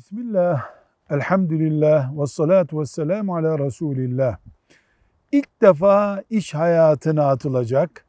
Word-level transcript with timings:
Bismillah, 0.00 0.70
elhamdülillah, 1.10 2.20
ve 2.20 2.26
salatu 2.26 2.80
ve 2.80 2.86
selamu 2.86 3.36
ala 3.36 3.58
Resulillah. 3.58 4.38
İlk 5.32 5.62
defa 5.62 6.24
iş 6.30 6.54
hayatına 6.54 7.28
atılacak 7.28 8.04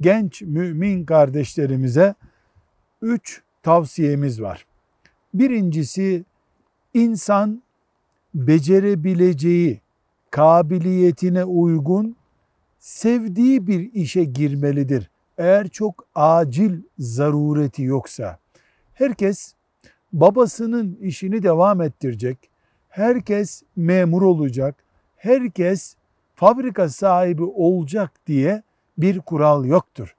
genç 0.00 0.42
mümin 0.42 1.04
kardeşlerimize 1.04 2.14
üç 3.02 3.42
tavsiyemiz 3.62 4.42
var. 4.42 4.66
Birincisi 5.34 6.24
insan 6.94 7.62
becerebileceği, 8.34 9.80
kabiliyetine 10.30 11.44
uygun 11.44 12.16
sevdiği 12.78 13.66
bir 13.66 13.92
işe 13.92 14.24
girmelidir. 14.24 15.10
Eğer 15.38 15.68
çok 15.68 16.04
acil 16.14 16.82
zarureti 16.98 17.82
yoksa. 17.82 18.38
Herkes 18.94 19.55
babasının 20.20 20.98
işini 21.00 21.42
devam 21.42 21.80
ettirecek. 21.82 22.50
Herkes 22.88 23.62
memur 23.76 24.22
olacak. 24.22 24.74
Herkes 25.16 25.96
fabrika 26.34 26.88
sahibi 26.88 27.42
olacak 27.42 28.10
diye 28.26 28.62
bir 28.98 29.20
kural 29.20 29.64
yoktur. 29.64 30.16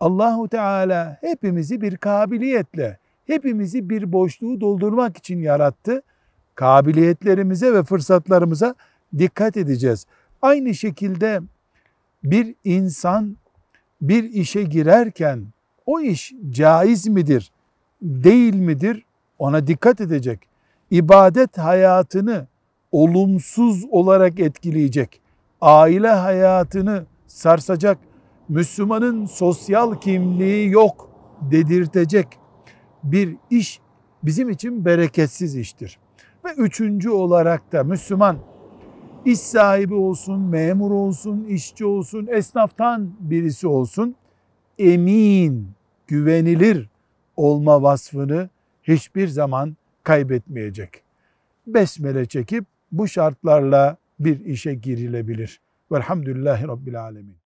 Allahu 0.00 0.48
Teala 0.48 1.18
hepimizi 1.20 1.80
bir 1.80 1.96
kabiliyetle, 1.96 2.98
hepimizi 3.26 3.90
bir 3.90 4.12
boşluğu 4.12 4.60
doldurmak 4.60 5.16
için 5.16 5.40
yarattı. 5.40 6.02
Kabiliyetlerimize 6.54 7.74
ve 7.74 7.82
fırsatlarımıza 7.82 8.74
dikkat 9.18 9.56
edeceğiz. 9.56 10.06
Aynı 10.42 10.74
şekilde 10.74 11.40
bir 12.24 12.54
insan 12.64 13.36
bir 14.00 14.24
işe 14.24 14.62
girerken 14.62 15.44
o 15.86 16.00
iş 16.00 16.32
caiz 16.50 17.06
midir, 17.06 17.52
değil 18.02 18.54
midir 18.54 19.07
ona 19.38 19.66
dikkat 19.66 20.00
edecek. 20.00 20.40
İbadet 20.90 21.58
hayatını 21.58 22.46
olumsuz 22.92 23.84
olarak 23.90 24.40
etkileyecek, 24.40 25.20
aile 25.60 26.08
hayatını 26.08 27.04
sarsacak, 27.26 27.98
Müslümanın 28.48 29.26
sosyal 29.26 29.94
kimliği 29.94 30.70
yok 30.70 31.10
dedirtecek 31.40 32.26
bir 33.02 33.36
iş 33.50 33.80
bizim 34.22 34.50
için 34.50 34.84
bereketsiz 34.84 35.56
iştir. 35.56 35.98
Ve 36.44 36.52
üçüncü 36.52 37.10
olarak 37.10 37.72
da 37.72 37.84
Müslüman 37.84 38.36
iş 39.24 39.38
sahibi 39.38 39.94
olsun, 39.94 40.40
memur 40.40 40.90
olsun, 40.90 41.44
işçi 41.44 41.86
olsun, 41.86 42.26
esnaftan 42.30 43.10
birisi 43.20 43.68
olsun 43.68 44.14
emin, 44.78 45.68
güvenilir 46.06 46.88
olma 47.36 47.82
vasfını 47.82 48.48
hiçbir 48.88 49.28
zaman 49.28 49.76
kaybetmeyecek. 50.02 51.02
Besmele 51.66 52.26
çekip 52.26 52.64
bu 52.92 53.08
şartlarla 53.08 53.96
bir 54.20 54.44
işe 54.44 54.74
girilebilir. 54.74 55.60
Velhamdülillahi 55.92 56.68
Rabbil 56.68 57.00
Alemin. 57.02 57.36